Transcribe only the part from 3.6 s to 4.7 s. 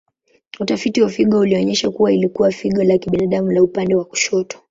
upande wa kushoto.